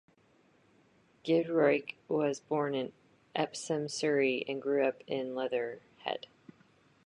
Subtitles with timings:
[1.23, 2.91] Giedroyc was born in
[3.35, 6.25] Epsom, Surrey, and grew up in Leatherhead.